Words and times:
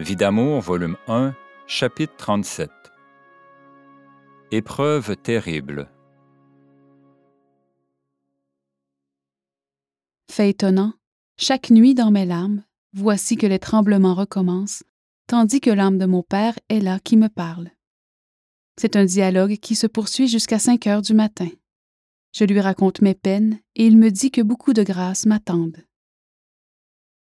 Vie 0.00 0.16
d'amour, 0.16 0.62
volume 0.62 0.96
1, 1.08 1.34
chapitre 1.66 2.16
37. 2.16 2.70
Épreuve 4.50 5.14
terrible. 5.18 5.90
Fait 10.32 10.48
étonnant, 10.48 10.94
chaque 11.36 11.68
nuit 11.68 11.94
dans 11.94 12.10
mes 12.10 12.24
larmes, 12.24 12.62
voici 12.94 13.36
que 13.36 13.46
les 13.46 13.58
tremblements 13.58 14.14
recommencent, 14.14 14.84
tandis 15.26 15.60
que 15.60 15.68
l'âme 15.68 15.98
de 15.98 16.06
mon 16.06 16.22
père 16.22 16.58
est 16.70 16.80
là 16.80 16.98
qui 16.98 17.18
me 17.18 17.28
parle. 17.28 17.70
C'est 18.80 18.96
un 18.96 19.04
dialogue 19.04 19.58
qui 19.58 19.74
se 19.76 19.86
poursuit 19.86 20.28
jusqu'à 20.28 20.58
5 20.58 20.86
heures 20.86 21.02
du 21.02 21.12
matin. 21.12 21.50
Je 22.32 22.44
lui 22.44 22.62
raconte 22.62 23.02
mes 23.02 23.14
peines 23.14 23.60
et 23.76 23.84
il 23.84 23.98
me 23.98 24.10
dit 24.10 24.30
que 24.30 24.40
beaucoup 24.40 24.72
de 24.72 24.82
grâces 24.82 25.26
m'attendent. 25.26 25.84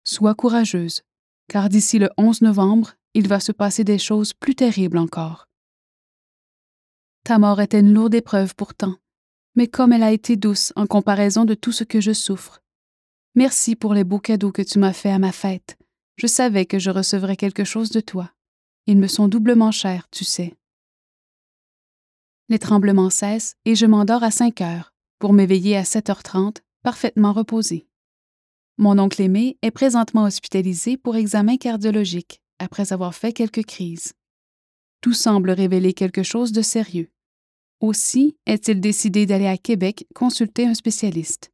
Sois 0.03 0.35
courageuse, 0.35 1.01
car 1.51 1.67
d'ici 1.67 1.99
le 1.99 2.09
11 2.15 2.43
novembre, 2.43 2.93
il 3.13 3.27
va 3.27 3.41
se 3.41 3.51
passer 3.51 3.83
des 3.83 3.97
choses 3.97 4.31
plus 4.31 4.55
terribles 4.55 4.97
encore. 4.97 5.49
Ta 7.25 7.39
mort 7.39 7.59
était 7.59 7.81
une 7.81 7.93
lourde 7.93 8.15
épreuve 8.15 8.55
pourtant, 8.55 8.95
mais 9.55 9.67
comme 9.67 9.91
elle 9.91 10.01
a 10.03 10.13
été 10.13 10.37
douce 10.37 10.71
en 10.77 10.87
comparaison 10.87 11.43
de 11.43 11.53
tout 11.53 11.73
ce 11.73 11.83
que 11.83 11.99
je 11.99 12.13
souffre. 12.13 12.61
Merci 13.35 13.75
pour 13.75 13.93
les 13.93 14.05
beaux 14.05 14.21
cadeaux 14.21 14.53
que 14.53 14.61
tu 14.61 14.79
m'as 14.79 14.93
faits 14.93 15.11
à 15.11 15.19
ma 15.19 15.33
fête. 15.33 15.77
Je 16.15 16.25
savais 16.25 16.65
que 16.65 16.79
je 16.79 16.89
recevrais 16.89 17.35
quelque 17.35 17.65
chose 17.65 17.89
de 17.89 17.99
toi. 17.99 18.31
Ils 18.87 18.97
me 18.97 19.07
sont 19.07 19.27
doublement 19.27 19.71
chers, 19.71 20.09
tu 20.09 20.23
sais. 20.23 20.55
Les 22.47 22.59
tremblements 22.59 23.09
cessent 23.09 23.57
et 23.65 23.75
je 23.75 23.85
m'endors 23.85 24.23
à 24.23 24.31
5 24.31 24.61
heures 24.61 24.93
pour 25.19 25.33
m'éveiller 25.33 25.75
à 25.75 25.83
7h30, 25.83 26.59
parfaitement 26.81 27.33
reposé. 27.33 27.89
Mon 28.81 28.97
oncle 28.97 29.21
aimé 29.21 29.59
est 29.61 29.69
présentement 29.69 30.23
hospitalisé 30.23 30.97
pour 30.97 31.15
examen 31.15 31.57
cardiologique 31.57 32.41
après 32.57 32.91
avoir 32.91 33.13
fait 33.13 33.31
quelques 33.31 33.63
crises. 33.63 34.13
Tout 35.01 35.13
semble 35.13 35.51
révéler 35.51 35.93
quelque 35.93 36.23
chose 36.23 36.51
de 36.51 36.63
sérieux. 36.63 37.11
Aussi 37.79 38.37
est-il 38.47 38.81
décidé 38.81 39.27
d'aller 39.27 39.45
à 39.45 39.59
Québec 39.59 40.07
consulter 40.15 40.65
un 40.65 40.73
spécialiste. 40.73 41.51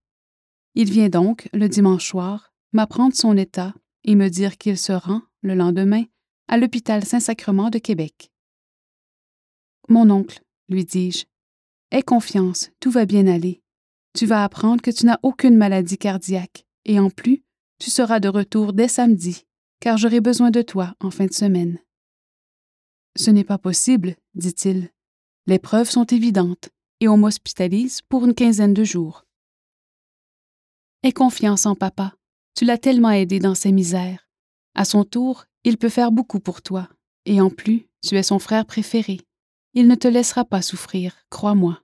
Il 0.74 0.90
vient 0.90 1.10
donc, 1.10 1.50
le 1.52 1.68
dimanche 1.68 2.08
soir, 2.08 2.54
m'apprendre 2.72 3.14
son 3.14 3.36
état 3.36 3.74
et 4.06 4.16
me 4.16 4.30
dire 4.30 4.58
qu'il 4.58 4.78
se 4.78 4.94
rend, 4.94 5.22
le 5.42 5.54
lendemain, 5.54 6.06
à 6.48 6.56
l'hôpital 6.56 7.04
Saint-Sacrement 7.04 7.70
de 7.70 7.80
Québec. 7.80 8.32
Mon 9.90 10.10
oncle, 10.12 10.42
lui 10.70 10.86
dis-je, 10.86 11.26
aie 11.92 12.04
confiance, 12.04 12.70
tout 12.80 12.90
va 12.90 13.06
bien 13.06 13.28
aller. 13.28 13.62
Tu 14.18 14.26
vas 14.26 14.46
apprendre 14.46 14.82
que 14.82 14.92
tu 14.92 15.06
n'as 15.06 15.20
aucune 15.24 15.58
maladie 15.58 15.98
cardiaque, 15.98 16.67
et 16.88 17.00
en 17.00 17.10
plus, 17.10 17.44
tu 17.80 17.92
seras 17.92 18.20
de 18.20 18.30
retour 18.30 18.74
dès 18.74 18.88
samedi, 18.88 19.46
car 19.80 19.98
j'aurai 19.98 20.22
besoin 20.22 20.50
de 20.50 20.64
toi 20.64 20.96
en 21.00 21.12
fin 21.12 21.26
de 21.26 21.34
semaine. 21.34 21.80
Ce 23.16 23.30
n'est 23.30 23.44
pas 23.44 23.58
possible, 23.58 24.16
dit-il. 24.34 24.90
Les 25.46 25.60
preuves 25.60 25.90
sont 25.90 26.06
évidentes, 26.06 26.70
et 27.00 27.08
on 27.08 27.18
m'hospitalise 27.18 28.02
pour 28.10 28.26
une 28.26 28.34
quinzaine 28.34 28.74
de 28.74 28.84
jours. 28.84 29.26
Aie 31.04 31.12
confiance 31.12 31.66
en 31.66 31.76
papa. 31.76 32.16
Tu 32.56 32.66
l'as 32.66 32.78
tellement 32.78 33.12
aidé 33.12 33.40
dans 33.40 33.54
ses 33.54 33.72
misères. 33.72 34.28
À 34.74 34.84
son 34.84 35.04
tour, 35.04 35.46
il 35.64 35.78
peut 35.78 35.90
faire 35.90 36.12
beaucoup 36.12 36.40
pour 36.40 36.62
toi, 36.62 36.90
et 37.26 37.40
en 37.42 37.50
plus, 37.50 37.88
tu 38.02 38.16
es 38.16 38.24
son 38.24 38.40
frère 38.40 38.66
préféré. 38.66 39.22
Il 39.74 39.88
ne 39.88 39.96
te 39.96 40.08
laissera 40.08 40.46
pas 40.46 40.62
souffrir, 40.62 41.16
crois-moi. 41.30 41.82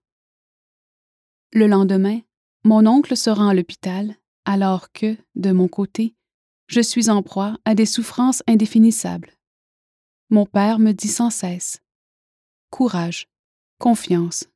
Le 1.51 1.67
lendemain, 1.67 2.21
mon 2.63 2.87
oncle 2.87 3.15
se 3.15 3.29
rend 3.29 3.49
à 3.49 3.53
l'hôpital, 3.53 4.15
alors 4.45 4.91
que, 4.91 5.17
de 5.35 5.51
mon 5.51 5.67
côté, 5.67 6.15
je 6.67 6.81
suis 6.81 7.09
en 7.09 7.21
proie 7.23 7.57
à 7.65 7.75
des 7.75 7.85
souffrances 7.85 8.43
indéfinissables. 8.47 9.31
Mon 10.29 10.45
père 10.45 10.79
me 10.79 10.91
dit 10.91 11.07
sans 11.07 11.29
cesse 11.29 11.81
Courage, 12.69 13.27
confiance, 13.79 14.49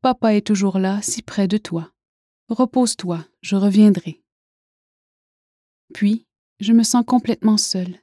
papa 0.00 0.34
est 0.34 0.46
toujours 0.46 0.78
là, 0.78 1.02
si 1.02 1.22
près 1.22 1.48
de 1.48 1.58
toi. 1.58 1.92
Repose-toi, 2.48 3.26
je 3.42 3.56
reviendrai. 3.56 4.22
Puis, 5.92 6.26
je 6.60 6.72
me 6.72 6.82
sens 6.82 7.04
complètement 7.06 7.58
seule. 7.58 7.98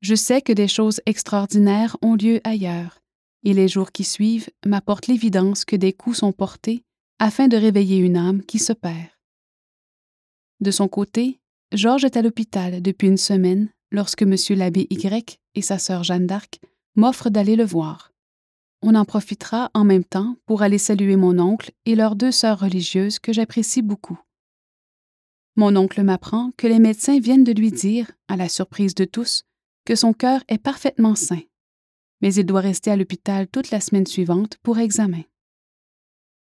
Je 0.00 0.14
sais 0.14 0.42
que 0.42 0.52
des 0.52 0.68
choses 0.68 1.00
extraordinaires 1.06 1.96
ont 2.02 2.14
lieu 2.14 2.40
ailleurs, 2.44 3.00
et 3.44 3.54
les 3.54 3.68
jours 3.68 3.92
qui 3.92 4.04
suivent 4.04 4.50
m'apportent 4.64 5.06
l'évidence 5.06 5.64
que 5.64 5.76
des 5.76 5.92
coups 5.92 6.18
sont 6.18 6.32
portés 6.32 6.84
afin 7.18 7.48
de 7.48 7.56
réveiller 7.56 7.98
une 7.98 8.16
âme 8.16 8.42
qui 8.42 8.58
se 8.58 8.72
perd. 8.72 9.08
De 10.60 10.70
son 10.70 10.88
côté, 10.88 11.40
Georges 11.72 12.04
est 12.04 12.16
à 12.16 12.22
l'hôpital 12.22 12.82
depuis 12.82 13.08
une 13.08 13.16
semaine 13.16 13.70
lorsque 13.90 14.22
M. 14.22 14.34
l'abbé 14.50 14.86
Y 14.90 15.38
et 15.54 15.62
sa 15.62 15.78
sœur 15.78 16.04
Jeanne 16.04 16.26
d'Arc 16.26 16.60
m'offrent 16.96 17.30
d'aller 17.30 17.56
le 17.56 17.64
voir. 17.64 18.12
On 18.82 18.94
en 18.94 19.04
profitera 19.04 19.70
en 19.74 19.84
même 19.84 20.04
temps 20.04 20.36
pour 20.46 20.62
aller 20.62 20.78
saluer 20.78 21.16
mon 21.16 21.38
oncle 21.38 21.72
et 21.84 21.94
leurs 21.94 22.16
deux 22.16 22.32
sœurs 22.32 22.60
religieuses 22.60 23.18
que 23.18 23.32
j'apprécie 23.32 23.82
beaucoup. 23.82 24.18
Mon 25.56 25.74
oncle 25.76 26.02
m'apprend 26.02 26.52
que 26.56 26.66
les 26.66 26.78
médecins 26.78 27.18
viennent 27.18 27.44
de 27.44 27.52
lui 27.52 27.72
dire, 27.72 28.10
à 28.28 28.36
la 28.36 28.48
surprise 28.48 28.94
de 28.94 29.04
tous, 29.04 29.44
que 29.84 29.96
son 29.96 30.12
cœur 30.12 30.42
est 30.48 30.58
parfaitement 30.58 31.16
sain 31.16 31.40
mais 32.20 32.34
il 32.34 32.44
doit 32.44 32.60
rester 32.60 32.90
à 32.90 32.96
l'hôpital 32.96 33.48
toute 33.48 33.70
la 33.70 33.80
semaine 33.80 34.06
suivante 34.06 34.56
pour 34.62 34.78
examen. 34.78 35.22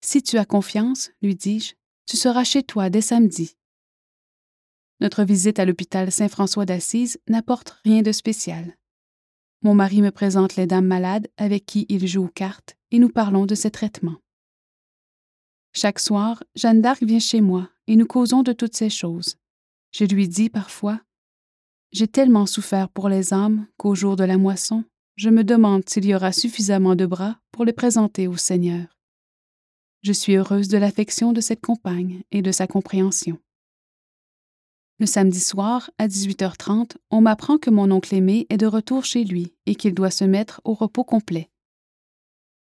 Si 0.03 0.21
tu 0.23 0.37
as 0.37 0.45
confiance, 0.45 1.11
lui 1.21 1.35
dis-je, 1.35 1.73
tu 2.05 2.17
seras 2.17 2.43
chez 2.43 2.63
toi 2.63 2.89
dès 2.89 3.01
samedi. 3.01 3.55
Notre 5.01 5.23
visite 5.23 5.57
à 5.57 5.65
l'hôpital 5.65 6.11
Saint-François 6.11 6.67
d'Assise 6.67 7.19
n'apporte 7.27 7.71
rien 7.83 8.03
de 8.03 8.11
spécial. 8.11 8.77
Mon 9.63 9.73
mari 9.73 9.99
me 9.99 10.11
présente 10.11 10.55
les 10.55 10.67
dames 10.67 10.85
malades 10.85 11.27
avec 11.37 11.65
qui 11.65 11.87
il 11.89 12.05
joue 12.05 12.25
aux 12.25 12.29
cartes 12.29 12.77
et 12.91 12.99
nous 12.99 13.09
parlons 13.09 13.47
de 13.47 13.55
ses 13.55 13.71
traitements. 13.71 14.17
Chaque 15.73 15.97
soir, 15.97 16.43
Jeanne 16.55 16.81
d'Arc 16.81 17.01
vient 17.01 17.19
chez 17.19 17.41
moi 17.41 17.67
et 17.87 17.95
nous 17.95 18.05
causons 18.05 18.43
de 18.43 18.53
toutes 18.53 18.75
ces 18.75 18.91
choses. 18.91 19.37
Je 19.91 20.05
lui 20.05 20.27
dis 20.27 20.49
parfois 20.49 21.01
J'ai 21.91 22.07
tellement 22.07 22.45
souffert 22.45 22.87
pour 22.87 23.09
les 23.09 23.33
âmes 23.33 23.65
qu'au 23.77 23.95
jour 23.95 24.15
de 24.15 24.23
la 24.23 24.37
moisson, 24.37 24.83
je 25.15 25.29
me 25.29 25.43
demande 25.43 25.89
s'il 25.89 26.05
y 26.05 26.13
aura 26.13 26.31
suffisamment 26.31 26.95
de 26.95 27.07
bras 27.07 27.39
pour 27.51 27.65
les 27.65 27.73
présenter 27.73 28.27
au 28.27 28.37
Seigneur. 28.37 28.85
Je 30.03 30.13
suis 30.13 30.35
heureuse 30.35 30.67
de 30.67 30.77
l'affection 30.77 31.33
de 31.33 31.41
cette 31.41 31.61
compagne 31.61 32.21
et 32.31 32.43
de 32.43 32.51
sa 32.51 32.67
compréhension. 32.67 33.39
Le 35.01 35.07
samedi 35.07 35.39
soir, 35.39 35.89
à 35.97 36.07
18h30, 36.07 36.91
on 37.09 37.21
m'apprend 37.21 37.57
que 37.57 37.71
mon 37.71 37.89
oncle 37.89 38.13
aimé 38.13 38.45
est 38.51 38.57
de 38.57 38.67
retour 38.67 39.03
chez 39.03 39.23
lui 39.23 39.51
et 39.65 39.73
qu'il 39.73 39.95
doit 39.95 40.11
se 40.11 40.25
mettre 40.25 40.61
au 40.63 40.75
repos 40.75 41.03
complet. 41.03 41.49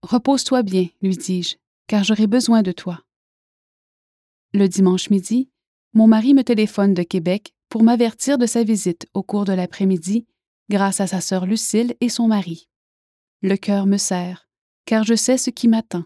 Repose-toi 0.03 0.63
bien, 0.63 0.87
lui 1.01 1.17
dis-je, 1.17 1.57
car 1.87 2.05
j'aurai 2.05 2.27
besoin 2.27 2.61
de 2.61 2.71
toi. 2.71 3.03
Le 4.53 4.69
dimanche 4.69 5.09
midi, 5.09 5.49
mon 5.91 6.07
mari 6.07 6.33
me 6.33 6.45
téléphone 6.45 6.93
de 6.93 7.03
Québec 7.03 7.53
pour 7.67 7.83
m'avertir 7.83 8.37
de 8.37 8.45
sa 8.45 8.63
visite 8.63 9.05
au 9.13 9.21
cours 9.21 9.43
de 9.43 9.51
l'après-midi 9.51 10.25
grâce 10.69 11.01
à 11.01 11.07
sa 11.07 11.19
sœur 11.19 11.45
Lucille 11.45 11.97
et 11.99 12.07
son 12.07 12.29
mari. 12.29 12.69
Le 13.41 13.57
cœur 13.57 13.85
me 13.85 13.97
serre, 13.97 14.47
car 14.85 15.03
je 15.03 15.15
sais 15.15 15.37
ce 15.37 15.49
qui 15.49 15.67
m'attend. 15.67 16.05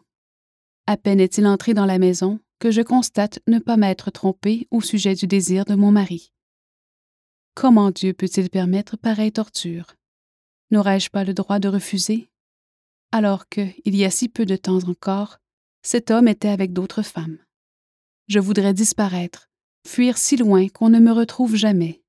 À 0.87 0.97
peine 0.97 1.19
est-il 1.19 1.45
entré 1.45 1.75
dans 1.75 1.85
la 1.85 1.99
maison 1.99 2.39
que 2.63 2.71
je 2.71 2.81
constate 2.81 3.41
ne 3.45 3.59
pas 3.59 3.75
m'être 3.75 4.09
trompé 4.09 4.69
au 4.71 4.79
sujet 4.79 5.15
du 5.15 5.27
désir 5.27 5.65
de 5.65 5.75
mon 5.75 5.91
mari. 5.91 6.31
Comment 7.55 7.91
Dieu 7.91 8.13
peut-il 8.13 8.49
permettre 8.49 8.95
pareille 8.95 9.33
torture? 9.33 9.97
N'aurais-je 10.71 11.09
pas 11.09 11.25
le 11.25 11.33
droit 11.33 11.59
de 11.59 11.67
refuser? 11.67 12.29
Alors 13.11 13.49
que, 13.49 13.67
il 13.83 13.97
y 13.97 14.05
a 14.05 14.09
si 14.09 14.29
peu 14.29 14.45
de 14.45 14.55
temps 14.55 14.87
encore, 14.87 15.39
cet 15.81 16.09
homme 16.09 16.29
était 16.29 16.47
avec 16.47 16.71
d'autres 16.71 17.01
femmes. 17.01 17.37
Je 18.29 18.39
voudrais 18.39 18.73
disparaître, 18.73 19.49
fuir 19.85 20.17
si 20.17 20.37
loin 20.37 20.69
qu'on 20.69 20.87
ne 20.87 20.99
me 20.99 21.11
retrouve 21.11 21.57
jamais. 21.57 22.01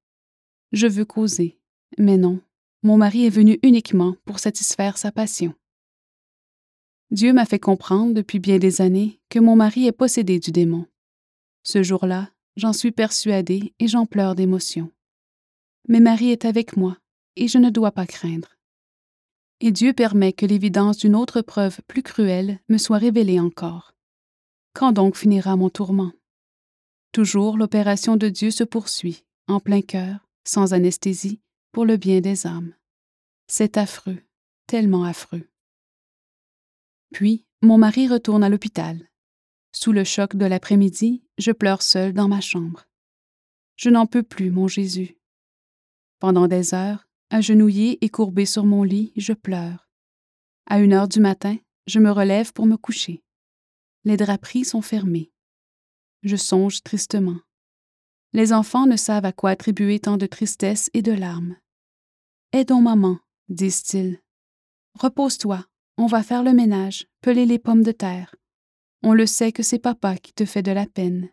Je 0.71 0.87
veux 0.87 1.05
causer, 1.05 1.59
mais 1.99 2.17
non, 2.17 2.41
mon 2.85 2.97
mari 2.97 3.27
est 3.27 3.37
venu 3.41 3.59
uniquement 3.65 4.15
pour 4.25 4.39
satisfaire 4.39 4.99
sa 4.99 5.11
passion. 5.11 5.53
Dieu 7.11 7.33
m'a 7.33 7.47
fait 7.47 7.59
comprendre 7.59 8.15
depuis 8.15 8.39
bien 8.39 8.59
des 8.59 8.81
années 8.81 9.21
que 9.29 9.39
mon 9.39 9.57
mari 9.57 9.87
est 9.87 9.93
possédé 9.93 10.39
du 10.39 10.51
démon. 10.51 10.87
Ce 11.63 11.83
jour-là, 11.83 12.31
j'en 12.57 12.73
suis 12.73 12.93
persuadée 12.93 13.75
et 13.79 13.89
j'en 13.89 14.07
pleure 14.07 14.35
d'émotion. 14.35 14.91
Mais 15.89 16.01
Marie 16.01 16.31
est 16.31 16.45
avec 16.45 16.77
moi 16.77 16.99
et 17.37 17.49
je 17.49 17.59
ne 17.59 17.71
dois 17.71 17.93
pas 17.93 18.07
craindre. 18.07 18.57
Et 19.61 19.71
Dieu 19.71 19.93
permet 19.93 20.33
que 20.33 20.47
l'évidence 20.47 20.99
d'une 20.99 21.15
autre 21.15 21.41
preuve 21.41 21.81
plus 21.87 22.03
cruelle 22.03 22.61
me 22.69 22.79
soit 22.79 22.99
révélée 22.99 23.41
encore. 23.41 23.95
Quand 24.73 24.93
donc 24.93 25.17
finira 25.17 25.57
mon 25.57 25.71
tourment? 25.71 26.13
Toujours 27.13 27.57
l'opération 27.57 28.17
de 28.17 28.29
Dieu 28.29 28.51
se 28.51 28.65
poursuit, 28.65 29.25
en 29.47 29.61
plein 29.61 29.83
cœur, 29.83 30.27
sans 30.45 30.75
anesthésie, 30.75 31.41
pour 31.71 31.85
le 31.85 31.97
bien 31.97 32.21
des 32.21 32.47
âmes. 32.47 32.75
C'est 33.47 33.77
affreux, 33.77 34.19
tellement 34.67 35.05
affreux. 35.05 35.49
Puis, 37.15 37.47
mon 37.63 37.79
mari 37.79 38.09
retourne 38.09 38.45
à 38.45 38.51
l'hôpital. 38.51 39.09
Sous 39.73 39.93
le 39.93 40.05
choc 40.05 40.37
de 40.37 40.45
l'après-midi, 40.45 41.23
je 41.39 41.53
pleure 41.53 41.81
seule 41.81 42.13
dans 42.13 42.29
ma 42.29 42.43
chambre. 42.43 42.85
Je 43.77 43.89
n'en 43.89 44.07
peux 44.07 44.25
plus, 44.25 44.51
mon 44.51 44.69
Jésus. 44.69 45.17
Pendant 46.19 46.49
des 46.49 46.75
heures, 46.75 47.07
Agenouillée 47.31 48.05
et 48.05 48.11
courbée 48.11 48.47
sur 48.47 48.65
mon 48.65 48.83
lit, 48.83 49.13
je 49.17 49.33
pleure. 49.33 49.89
À 50.67 50.79
une 50.79 50.93
heure 50.93 51.09
du 51.09 51.21
matin, 51.21 51.57
je 51.87 51.99
me 51.99 52.11
relève 52.11 52.53
pour 52.53 52.67
me 52.67 52.77
coucher. 52.77 53.25
Les 54.05 54.17
draperies 54.17 54.65
sont 54.65 54.83
fermées. 54.83 55.33
Je 56.23 56.37
songe 56.37 56.83
tristement. 56.83 57.39
Les 58.33 58.53
enfants 58.53 58.87
ne 58.87 58.97
savent 58.97 59.25
à 59.25 59.33
quoi 59.33 59.51
attribuer 59.51 60.01
tant 60.01 60.17
de 60.17 60.27
tristesse 60.27 60.91
et 60.95 61.03
de 61.03 61.13
larmes. 61.13 61.57
Aidons 62.53 62.83
maman, 62.83 63.19
disent-ils. 63.49 64.21
Repose-toi, 64.95 65.65
on 65.97 66.07
va 66.07 66.23
faire 66.23 66.43
le 66.43 66.53
ménage, 66.53 67.07
peler 67.21 67.47
les 67.47 67.59
pommes 67.59 67.83
de 67.83 67.93
terre. 67.93 68.35
On 69.03 69.13
le 69.13 69.27
sait 69.27 69.53
que 69.53 69.63
c'est 69.63 69.79
papa 69.79 70.17
qui 70.17 70.33
te 70.33 70.45
fait 70.45 70.63
de 70.63 70.73
la 70.73 70.87
peine. 70.87 71.31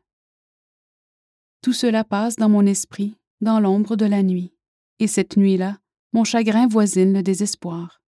Tout 1.61 1.73
cela 1.73 2.03
passe 2.03 2.35
dans 2.35 2.49
mon 2.49 2.65
esprit, 2.65 3.15
dans 3.39 3.59
l'ombre 3.59 3.95
de 3.95 4.05
la 4.05 4.23
nuit, 4.23 4.53
et 4.99 5.07
cette 5.07 5.37
nuit-là, 5.37 5.79
mon 6.13 6.23
chagrin 6.23 6.67
voisine 6.67 7.13
le 7.13 7.23
désespoir. 7.23 8.01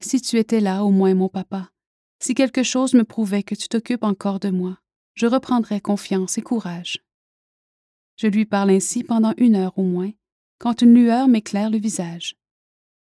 Si 0.00 0.20
tu 0.20 0.36
étais 0.36 0.60
là, 0.60 0.84
au 0.84 0.90
moins, 0.90 1.14
mon 1.14 1.28
papa, 1.28 1.70
si 2.20 2.34
quelque 2.34 2.62
chose 2.62 2.94
me 2.94 3.04
prouvait 3.04 3.42
que 3.42 3.54
tu 3.54 3.68
t'occupes 3.68 4.04
encore 4.04 4.38
de 4.38 4.50
moi, 4.50 4.78
je 5.14 5.26
reprendrais 5.26 5.80
confiance 5.80 6.38
et 6.38 6.42
courage. 6.42 7.04
Je 8.16 8.26
lui 8.26 8.44
parle 8.44 8.70
ainsi 8.70 9.02
pendant 9.02 9.34
une 9.36 9.56
heure 9.56 9.78
au 9.78 9.82
moins, 9.82 10.12
quand 10.58 10.82
une 10.82 10.94
lueur 10.94 11.28
m'éclaire 11.28 11.70
le 11.70 11.78
visage. 11.78 12.36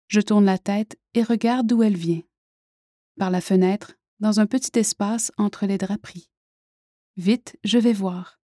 Je 0.07 0.21
tourne 0.21 0.45
la 0.45 0.57
tête 0.57 0.97
et 1.17 1.23
regarde 1.23 1.65
d'où 1.65 1.81
elle 1.81 1.97
vient. 1.97 2.21
Par 3.17 3.31
la 3.31 3.41
fenêtre, 3.41 3.93
dans 4.19 4.39
un 4.39 4.45
petit 4.45 4.77
espace 4.77 5.31
entre 5.37 5.65
les 5.65 5.79
draperies. 5.79 6.29
Vite, 7.17 7.57
je 7.63 7.79
vais 7.79 7.93
voir. 7.93 8.39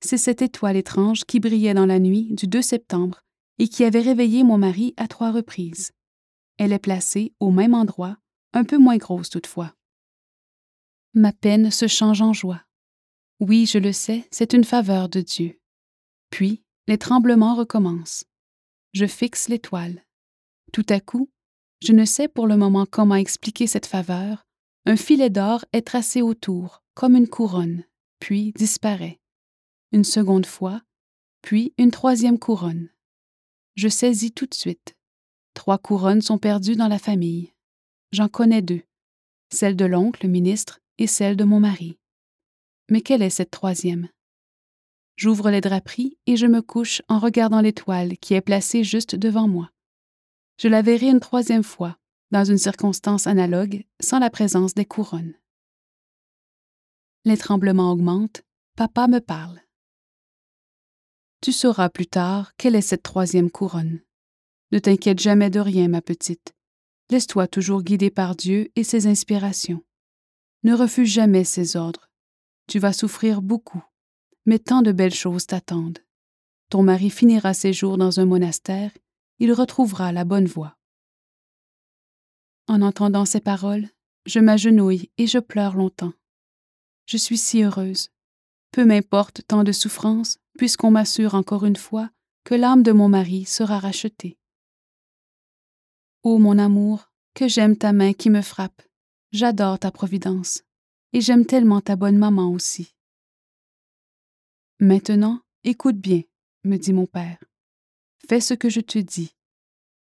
C'est 0.00 0.16
cette 0.16 0.40
étoile 0.40 0.76
étrange 0.76 1.24
qui 1.24 1.38
brillait 1.38 1.74
dans 1.74 1.86
la 1.86 1.98
nuit 1.98 2.34
du 2.34 2.46
2 2.46 2.62
septembre 2.62 3.22
et 3.58 3.68
qui 3.68 3.84
avait 3.84 4.00
réveillé 4.00 4.42
mon 4.42 4.56
mari 4.56 4.94
à 4.96 5.06
trois 5.06 5.30
reprises. 5.30 5.92
Elle 6.56 6.72
est 6.72 6.78
placée 6.78 7.34
au 7.40 7.50
même 7.50 7.74
endroit, 7.74 8.16
un 8.54 8.64
peu 8.64 8.78
moins 8.78 8.96
grosse 8.96 9.28
toutefois. 9.28 9.74
Ma 11.12 11.32
peine 11.32 11.70
se 11.70 11.86
change 11.86 12.22
en 12.22 12.32
joie. 12.32 12.62
Oui, 13.40 13.66
je 13.66 13.78
le 13.78 13.92
sais, 13.92 14.26
c'est 14.30 14.54
une 14.54 14.64
faveur 14.64 15.10
de 15.10 15.20
Dieu. 15.20 15.60
Puis, 16.30 16.62
les 16.88 16.96
tremblements 16.96 17.54
recommencent. 17.54 18.24
Je 18.94 19.06
fixe 19.06 19.48
l'étoile. 19.48 20.06
Tout 20.72 20.86
à 20.88 21.00
coup, 21.00 21.30
je 21.82 21.92
ne 21.92 22.04
sais 22.04 22.28
pour 22.28 22.46
le 22.46 22.56
moment 22.56 22.86
comment 22.86 23.14
expliquer 23.14 23.66
cette 23.66 23.86
faveur, 23.86 24.46
un 24.86 24.96
filet 24.96 25.30
d'or 25.30 25.64
est 25.72 25.86
tracé 25.86 26.22
autour, 26.22 26.82
comme 26.94 27.16
une 27.16 27.28
couronne, 27.28 27.84
puis 28.20 28.52
disparaît. 28.52 29.20
Une 29.92 30.04
seconde 30.04 30.46
fois, 30.46 30.82
puis 31.42 31.74
une 31.78 31.90
troisième 31.90 32.38
couronne. 32.38 32.88
Je 33.74 33.88
saisis 33.88 34.32
tout 34.32 34.46
de 34.46 34.54
suite. 34.54 34.96
Trois 35.54 35.78
couronnes 35.78 36.22
sont 36.22 36.38
perdues 36.38 36.76
dans 36.76 36.88
la 36.88 36.98
famille. 36.98 37.52
J'en 38.12 38.28
connais 38.28 38.62
deux, 38.62 38.82
celle 39.52 39.76
de 39.76 39.84
l'oncle 39.84 40.28
ministre 40.28 40.80
et 40.98 41.06
celle 41.06 41.36
de 41.36 41.44
mon 41.44 41.60
mari. 41.60 41.98
Mais 42.90 43.00
quelle 43.00 43.22
est 43.22 43.30
cette 43.30 43.50
troisième? 43.50 44.08
J'ouvre 45.16 45.50
les 45.50 45.60
draperies 45.60 46.18
et 46.26 46.36
je 46.36 46.46
me 46.46 46.62
couche 46.62 47.02
en 47.08 47.18
regardant 47.18 47.60
l'étoile 47.60 48.18
qui 48.18 48.34
est 48.34 48.40
placée 48.40 48.84
juste 48.84 49.16
devant 49.16 49.48
moi. 49.48 49.70
Je 50.58 50.68
la 50.68 50.82
verrai 50.82 51.08
une 51.08 51.20
troisième 51.20 51.62
fois, 51.62 51.98
dans 52.30 52.44
une 52.44 52.58
circonstance 52.58 53.26
analogue, 53.26 53.84
sans 54.00 54.18
la 54.18 54.30
présence 54.30 54.74
des 54.74 54.84
couronnes. 54.84 55.34
Les 57.24 57.36
tremblements 57.36 57.92
augmentent, 57.92 58.42
papa 58.76 59.06
me 59.06 59.20
parle. 59.20 59.60
Tu 61.42 61.52
sauras 61.52 61.90
plus 61.90 62.06
tard 62.06 62.52
quelle 62.56 62.74
est 62.74 62.80
cette 62.80 63.02
troisième 63.02 63.50
couronne. 63.50 64.00
Ne 64.72 64.78
t'inquiète 64.78 65.20
jamais 65.20 65.50
de 65.50 65.60
rien, 65.60 65.88
ma 65.88 66.02
petite. 66.02 66.54
Laisse-toi 67.10 67.46
toujours 67.46 67.82
guider 67.82 68.10
par 68.10 68.34
Dieu 68.34 68.70
et 68.74 68.82
ses 68.82 69.06
inspirations. 69.06 69.84
Ne 70.64 70.74
refuse 70.74 71.08
jamais 71.08 71.44
ses 71.44 71.76
ordres. 71.76 72.10
Tu 72.66 72.78
vas 72.78 72.92
souffrir 72.92 73.42
beaucoup, 73.42 73.84
mais 74.44 74.58
tant 74.58 74.82
de 74.82 74.90
belles 74.90 75.14
choses 75.14 75.46
t'attendent. 75.46 76.00
Ton 76.70 76.82
mari 76.82 77.10
finira 77.10 77.54
ses 77.54 77.72
jours 77.72 77.96
dans 77.98 78.18
un 78.18 78.24
monastère, 78.24 78.90
il 79.38 79.52
retrouvera 79.52 80.12
la 80.12 80.24
bonne 80.24 80.46
voie. 80.46 80.76
En 82.68 82.82
entendant 82.82 83.24
ces 83.24 83.40
paroles, 83.40 83.88
je 84.24 84.40
m'agenouille 84.40 85.10
et 85.18 85.26
je 85.26 85.38
pleure 85.38 85.76
longtemps. 85.76 86.12
Je 87.06 87.16
suis 87.16 87.38
si 87.38 87.62
heureuse. 87.62 88.10
Peu 88.72 88.84
m'importe 88.84 89.42
tant 89.46 89.62
de 89.62 89.72
souffrances, 89.72 90.38
puisqu'on 90.58 90.90
m'assure 90.90 91.34
encore 91.34 91.64
une 91.64 91.76
fois 91.76 92.10
que 92.44 92.54
l'âme 92.54 92.82
de 92.82 92.92
mon 92.92 93.08
mari 93.08 93.44
sera 93.44 93.78
rachetée. 93.78 94.36
Ô 96.22 96.38
mon 96.38 96.58
amour, 96.58 97.10
que 97.34 97.46
j'aime 97.46 97.76
ta 97.76 97.92
main 97.92 98.12
qui 98.12 98.30
me 98.30 98.42
frappe. 98.42 98.82
J'adore 99.32 99.78
ta 99.78 99.90
providence, 99.90 100.62
et 101.12 101.20
j'aime 101.20 101.46
tellement 101.46 101.80
ta 101.80 101.94
bonne 101.94 102.18
maman 102.18 102.50
aussi. 102.50 102.94
Maintenant, 104.80 105.40
écoute 105.64 105.96
bien, 105.96 106.22
me 106.64 106.76
dit 106.76 106.92
mon 106.92 107.06
père. 107.06 107.38
Fais 108.28 108.40
ce 108.40 108.54
que 108.54 108.68
je 108.68 108.80
te 108.80 108.98
dis. 108.98 109.34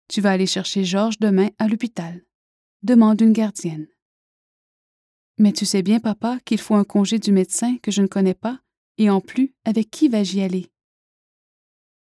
Tu 0.07 0.21
vas 0.21 0.31
aller 0.31 0.47
chercher 0.47 0.83
Georges 0.83 1.19
demain 1.19 1.49
à 1.57 1.67
l'hôpital. 1.67 2.23
Demande 2.83 3.21
une 3.21 3.33
gardienne. 3.33 3.87
Mais 5.37 5.53
tu 5.53 5.65
sais 5.65 5.81
bien, 5.81 5.99
papa, 5.99 6.39
qu'il 6.45 6.59
faut 6.59 6.75
un 6.75 6.83
congé 6.83 7.17
du 7.17 7.31
médecin 7.31 7.77
que 7.77 7.91
je 7.91 8.01
ne 8.01 8.07
connais 8.07 8.33
pas, 8.33 8.59
et 8.97 9.09
en 9.09 9.21
plus, 9.21 9.55
avec 9.65 9.89
qui 9.89 10.07
vas-je 10.07 10.37
y 10.37 10.41
aller? 10.41 10.71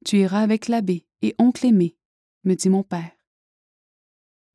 Tu 0.06 0.20
iras 0.20 0.42
avec 0.42 0.68
l'abbé 0.68 1.06
et 1.22 1.36
oncle 1.38 1.66
Aimé, 1.66 1.98
me 2.44 2.56
dit 2.56 2.70
mon 2.70 2.84
père. 2.84 3.12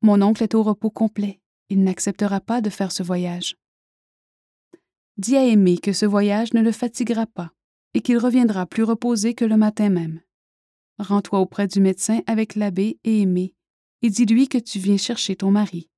Mon 0.01 0.21
oncle 0.21 0.43
est 0.43 0.55
au 0.55 0.63
repos 0.63 0.89
complet. 0.89 1.39
Il 1.69 1.83
n'acceptera 1.83 2.41
pas 2.41 2.59
de 2.59 2.69
faire 2.69 2.91
ce 2.91 3.03
voyage. 3.03 3.55
Dis 5.17 5.37
à 5.37 5.45
Aimé 5.45 5.77
que 5.77 5.93
ce 5.93 6.05
voyage 6.05 6.53
ne 6.53 6.61
le 6.61 6.71
fatiguera 6.71 7.25
pas 7.25 7.53
et 7.93 8.01
qu'il 8.01 8.17
reviendra 8.17 8.65
plus 8.65 8.83
reposé 8.83 9.33
que 9.33 9.45
le 9.45 9.55
matin 9.55 9.89
même. 9.89 10.21
Rends-toi 10.99 11.39
auprès 11.39 11.67
du 11.67 11.79
médecin 11.79 12.21
avec 12.27 12.55
l'abbé 12.55 12.99
et 13.03 13.21
Aimé, 13.21 13.55
et 14.01 14.09
dis-lui 14.09 14.47
que 14.47 14.57
tu 14.57 14.79
viens 14.79 14.97
chercher 14.97 15.35
ton 15.35 15.51
mari. 15.51 15.89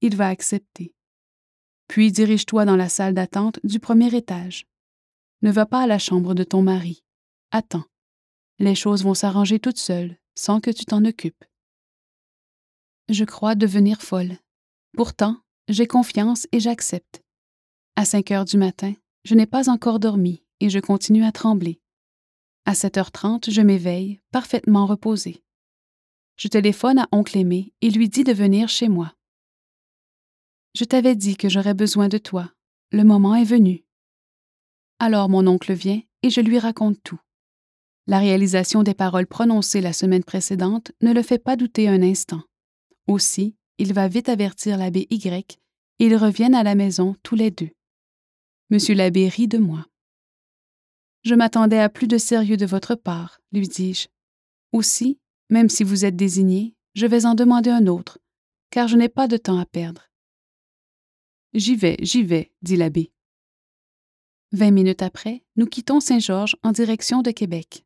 Il 0.00 0.16
va 0.16 0.28
accepter. 0.28 0.94
Puis 1.88 2.12
dirige-toi 2.12 2.64
dans 2.64 2.76
la 2.76 2.88
salle 2.88 3.14
d'attente 3.14 3.58
du 3.64 3.80
premier 3.80 4.14
étage. 4.14 4.66
Ne 5.42 5.50
va 5.50 5.66
pas 5.66 5.82
à 5.82 5.86
la 5.86 5.98
chambre 5.98 6.34
de 6.34 6.44
ton 6.44 6.62
mari. 6.62 7.02
Attends. 7.50 7.84
Les 8.58 8.74
choses 8.74 9.02
vont 9.02 9.14
s'arranger 9.14 9.58
toutes 9.58 9.78
seules, 9.78 10.16
sans 10.34 10.60
que 10.60 10.70
tu 10.70 10.84
t'en 10.84 11.04
occupes. 11.04 11.44
Je 13.08 13.24
crois 13.24 13.54
devenir 13.54 14.02
folle. 14.02 14.38
Pourtant, 14.96 15.36
j'ai 15.68 15.86
confiance 15.86 16.46
et 16.52 16.60
j'accepte. 16.60 17.22
À 17.96 18.04
5 18.04 18.30
heures 18.30 18.44
du 18.44 18.56
matin, 18.56 18.94
je 19.24 19.34
n'ai 19.34 19.46
pas 19.46 19.68
encore 19.68 19.98
dormi 19.98 20.44
et 20.60 20.70
je 20.70 20.78
continue 20.78 21.24
à 21.24 21.32
trembler. 21.32 21.79
À 22.64 22.72
7h30, 22.72 23.50
je 23.50 23.62
m'éveille, 23.62 24.20
parfaitement 24.30 24.86
reposée. 24.86 25.42
Je 26.36 26.48
téléphone 26.48 26.98
à 26.98 27.08
oncle 27.12 27.36
Aimé 27.36 27.72
et 27.80 27.90
lui 27.90 28.08
dis 28.08 28.24
de 28.24 28.32
venir 28.32 28.68
chez 28.68 28.88
moi. 28.88 29.14
Je 30.74 30.84
t'avais 30.84 31.16
dit 31.16 31.36
que 31.36 31.48
j'aurais 31.48 31.74
besoin 31.74 32.08
de 32.08 32.18
toi. 32.18 32.52
Le 32.92 33.04
moment 33.04 33.34
est 33.34 33.44
venu. 33.44 33.84
Alors 34.98 35.28
mon 35.28 35.46
oncle 35.46 35.72
vient 35.72 36.00
et 36.22 36.30
je 36.30 36.40
lui 36.40 36.58
raconte 36.58 37.02
tout. 37.02 37.20
La 38.06 38.18
réalisation 38.18 38.82
des 38.82 38.94
paroles 38.94 39.26
prononcées 39.26 39.80
la 39.80 39.92
semaine 39.92 40.24
précédente 40.24 40.92
ne 41.00 41.12
le 41.12 41.22
fait 41.22 41.38
pas 41.38 41.56
douter 41.56 41.88
un 41.88 42.02
instant. 42.02 42.42
Aussi, 43.06 43.56
il 43.78 43.92
va 43.92 44.08
vite 44.08 44.28
avertir 44.28 44.76
l'abbé 44.76 45.06
Y 45.10 45.58
et 45.98 46.06
ils 46.06 46.16
reviennent 46.16 46.54
à 46.54 46.62
la 46.62 46.74
maison 46.74 47.16
tous 47.22 47.34
les 47.34 47.50
deux. 47.50 47.70
Monsieur 48.70 48.94
l'abbé 48.94 49.28
rit 49.28 49.48
de 49.48 49.58
moi. 49.58 49.86
Je 51.22 51.34
m'attendais 51.34 51.78
à 51.78 51.88
plus 51.88 52.06
de 52.06 52.18
sérieux 52.18 52.56
de 52.56 52.66
votre 52.66 52.94
part, 52.94 53.40
lui 53.52 53.68
dis-je. 53.68 54.08
Aussi, 54.72 55.18
même 55.50 55.68
si 55.68 55.84
vous 55.84 56.04
êtes 56.04 56.16
désigné, 56.16 56.74
je 56.94 57.06
vais 57.06 57.26
en 57.26 57.34
demander 57.34 57.70
un 57.70 57.86
autre, 57.86 58.18
car 58.70 58.88
je 58.88 58.96
n'ai 58.96 59.08
pas 59.08 59.28
de 59.28 59.36
temps 59.36 59.58
à 59.58 59.66
perdre. 59.66 60.10
J'y 61.52 61.76
vais, 61.76 61.96
j'y 62.00 62.22
vais, 62.22 62.52
dit 62.62 62.76
l'abbé. 62.76 63.12
Vingt 64.52 64.70
minutes 64.70 65.02
après, 65.02 65.44
nous 65.56 65.66
quittons 65.66 66.00
Saint-Georges 66.00 66.56
en 66.62 66.72
direction 66.72 67.22
de 67.22 67.30
Québec. 67.30 67.84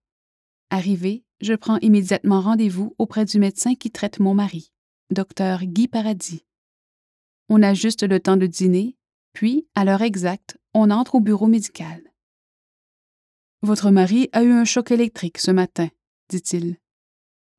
Arrivé, 0.71 1.25
je 1.41 1.55
prends 1.55 1.79
immédiatement 1.79 2.41
rendez-vous 2.41 2.95
auprès 2.99 3.25
du 3.25 3.39
médecin 3.39 3.75
qui 3.75 3.91
traite 3.91 4.21
mon 4.21 4.35
mari, 4.35 4.73
docteur 5.11 5.65
Guy 5.65 5.89
Paradis. 5.89 6.45
On 7.49 7.63
a 7.63 7.75
juste 7.75 8.03
le 8.03 8.21
temps 8.21 8.37
de 8.37 8.47
dîner, 8.47 8.97
puis, 9.33 9.67
à 9.75 9.85
l'heure 9.85 10.03
exacte, 10.03 10.59
on 10.73 10.91
entre 10.91 11.17
au 11.17 11.21
bureau 11.21 11.47
médical. 11.47 12.14
Votre 13.65 13.91
mari 13.91 14.29
a 14.33 14.43
eu 14.43 14.53
un 14.53 14.67
choc 14.67 14.91
électrique 14.91 15.39
ce 15.39 15.51
matin, 15.51 15.89
dit-il. 16.29 16.77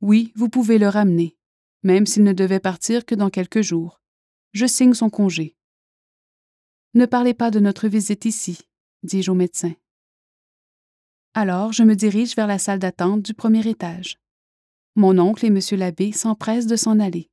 Oui, 0.02 0.32
vous 0.36 0.50
pouvez 0.50 0.78
le 0.78 0.88
ramener, 0.88 1.36
même 1.82 2.06
s'il 2.06 2.22
ne 2.22 2.32
devait 2.32 2.60
partir 2.60 3.08
que 3.08 3.16
dans 3.16 3.32
quelques 3.32 3.64
jours. 3.64 4.04
Je 4.54 4.68
signe 4.68 4.94
son 4.94 5.10
congé. 5.10 5.56
Ne 6.94 7.08
parlez 7.08 7.34
pas 7.34 7.50
de 7.50 7.60
notre 7.60 7.88
visite 7.88 8.26
ici, 8.26 8.60
dis-je 9.02 9.32
au 9.32 9.34
médecin. 9.34 9.74
Alors, 11.34 11.74
je 11.74 11.82
me 11.82 11.96
dirige 11.96 12.36
vers 12.36 12.46
la 12.46 12.60
salle 12.60 12.78
d'attente 12.78 13.24
du 13.24 13.34
premier 13.34 13.68
étage. 13.68 14.20
Mon 14.94 15.18
oncle 15.18 15.44
et 15.44 15.48
M. 15.48 15.60
l'abbé 15.72 16.12
s'empressent 16.12 16.68
de 16.68 16.76
s'en 16.76 17.00
aller. 17.00 17.32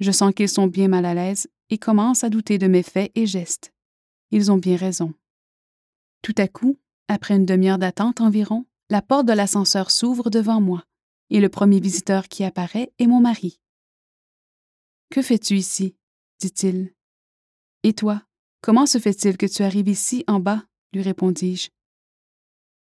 Je 0.00 0.12
sens 0.12 0.32
qu'ils 0.32 0.48
sont 0.48 0.66
bien 0.66 0.88
mal 0.88 1.04
à 1.04 1.12
l'aise 1.12 1.46
et 1.68 1.76
commencent 1.76 2.24
à 2.24 2.30
douter 2.30 2.56
de 2.56 2.68
mes 2.68 2.82
faits 2.82 3.12
et 3.14 3.26
gestes. 3.26 3.74
Ils 4.30 4.50
ont 4.50 4.56
bien 4.56 4.76
raison. 4.76 5.12
Tout 6.22 6.34
à 6.38 6.48
coup, 6.48 6.78
après 7.08 7.36
une 7.36 7.46
demi-heure 7.46 7.78
d'attente 7.78 8.20
environ, 8.20 8.66
la 8.90 9.02
porte 9.02 9.26
de 9.26 9.32
l'ascenseur 9.32 9.90
s'ouvre 9.90 10.30
devant 10.30 10.60
moi, 10.60 10.84
et 11.30 11.40
le 11.40 11.48
premier 11.48 11.80
visiteur 11.80 12.28
qui 12.28 12.44
apparaît 12.44 12.92
est 12.98 13.06
mon 13.06 13.20
mari. 13.20 13.60
Que 15.10 15.22
fais-tu 15.22 15.56
ici? 15.56 15.96
dit-il. 16.40 16.92
Et 17.82 17.92
toi, 17.92 18.22
comment 18.62 18.86
se 18.86 18.98
fait-il 18.98 19.36
que 19.36 19.46
tu 19.46 19.62
arrives 19.62 19.88
ici 19.88 20.24
en 20.26 20.40
bas? 20.40 20.64
lui 20.92 21.02
répondis-je. 21.02 21.70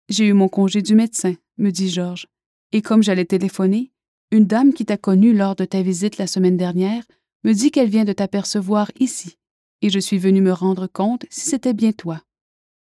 J'ai 0.08 0.26
eu 0.26 0.32
mon 0.32 0.48
congé 0.48 0.82
du 0.82 0.94
médecin, 0.94 1.34
me 1.58 1.70
dit 1.70 1.90
Georges, 1.90 2.26
et 2.72 2.82
comme 2.82 3.02
j'allais 3.02 3.24
téléphoner, 3.24 3.92
une 4.30 4.46
dame 4.46 4.72
qui 4.72 4.84
t'a 4.84 4.96
connue 4.96 5.34
lors 5.34 5.56
de 5.56 5.64
ta 5.64 5.82
visite 5.82 6.18
la 6.18 6.26
semaine 6.26 6.56
dernière 6.56 7.04
me 7.44 7.52
dit 7.52 7.70
qu'elle 7.70 7.88
vient 7.88 8.04
de 8.04 8.12
t'apercevoir 8.12 8.90
ici, 8.98 9.38
et 9.82 9.90
je 9.90 9.98
suis 9.98 10.18
venu 10.18 10.40
me 10.40 10.52
rendre 10.52 10.86
compte 10.86 11.26
si 11.30 11.48
c'était 11.50 11.74
bien 11.74 11.92
toi. 11.92 12.22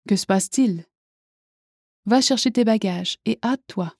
Que 0.08 0.16
se 0.16 0.26
passe-t-il? 0.26 0.84
Va 2.06 2.20
chercher 2.20 2.50
tes 2.50 2.64
bagages 2.64 3.18
et 3.24 3.38
hâte-toi. 3.42 3.94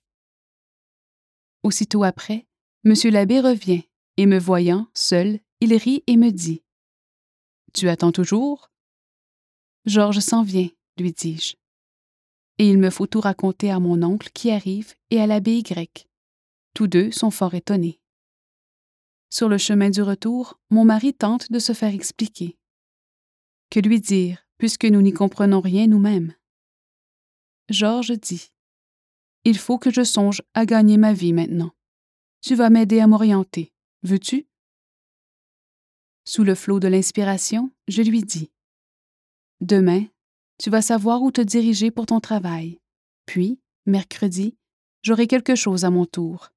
Aussitôt 1.63 2.05
après, 2.05 2.47
M. 2.85 2.93
l'abbé 3.05 3.41
revient, 3.41 3.85
et 4.19 4.27
me 4.27 4.39
voyant, 4.39 4.89
seul, 4.93 5.41
il 5.61 5.75
rit 5.75 6.05
et 6.07 6.17
me 6.19 6.31
dit 6.31 6.63
Tu 7.73 7.89
attends 7.89 8.13
toujours 8.13 8.71
Georges 9.87 10.21
s'en 10.21 10.43
vient, 10.43 10.69
lui 10.99 11.13
dis-je. 11.13 11.57
Et 12.59 12.69
il 12.69 12.79
me 12.79 12.91
faut 12.91 13.07
tout 13.07 13.21
raconter 13.21 13.71
à 13.71 13.81
mon 13.81 14.03
oncle 14.03 14.31
qui 14.33 14.51
arrive 14.51 14.95
et 15.11 15.21
à 15.21 15.27
l'abbé 15.27 15.57
Y. 15.59 16.07
Tous 16.75 16.87
deux 16.87 17.11
sont 17.11 17.31
fort 17.31 17.55
étonnés. 17.55 18.01
Sur 19.31 19.49
le 19.49 19.59
chemin 19.59 19.91
du 19.91 20.03
retour, 20.03 20.61
mon 20.71 20.85
mari 20.85 21.15
tente 21.15 21.51
de 21.51 21.59
se 21.59 21.73
faire 21.73 21.93
expliquer. 21.93 22.57
Que 23.71 23.81
lui 23.81 24.01
dire, 24.01 24.47
puisque 24.59 24.85
nous 24.85 25.03
n'y 25.03 25.13
comprenons 25.13 25.61
rien 25.61 25.87
nous-mêmes? 25.87 26.35
Georges 27.71 28.13
dit 28.13 28.51
Il 29.45 29.59
faut 29.59 29.79
que 29.79 29.91
je 29.91 30.05
songe 30.05 30.43
à 30.53 30.67
gagner 30.67 30.99
ma 30.99 31.13
vie 31.13 31.33
maintenant. 31.33 31.73
Tu 32.41 32.55
vas 32.55 32.71
m'aider 32.71 33.01
à 33.01 33.07
m'orienter, 33.07 33.73
veux-tu? 34.03 34.47
Sous 36.27 36.45
le 36.45 36.55
flot 36.55 36.81
de 36.81 36.89
l'inspiration, 36.89 37.71
je 37.89 38.03
lui 38.03 38.23
dis 38.23 38.51
Demain, 39.61 40.05
tu 40.59 40.71
vas 40.71 40.83
savoir 40.83 41.23
où 41.23 41.31
te 41.31 41.41
diriger 41.41 41.91
pour 41.91 42.07
ton 42.07 42.21
travail. 42.21 42.81
Puis, 43.27 43.61
mercredi, 43.87 44.57
j'aurai 45.03 45.27
quelque 45.27 45.55
chose 45.55 45.85
à 45.85 45.91
mon 45.91 46.05
tour. 46.05 46.51